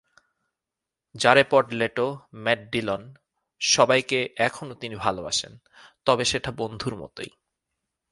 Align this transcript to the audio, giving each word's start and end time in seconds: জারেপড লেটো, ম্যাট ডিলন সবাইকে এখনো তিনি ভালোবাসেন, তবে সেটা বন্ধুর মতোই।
জারেপড 1.15 1.73
লেটো, 1.73 2.17
ম্যাট 2.35 2.59
ডিলন 2.71 3.13
সবাইকে 3.61 4.29
এখনো 4.37 4.73
তিনি 4.73 4.95
ভালোবাসেন, 4.95 5.57
তবে 6.05 6.25
সেটা 6.25 6.51
বন্ধুর 6.51 6.95
মতোই। 6.95 7.29